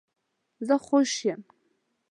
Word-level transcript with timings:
زه 0.67 0.75
خوش 0.85 1.11
یم 1.27 1.41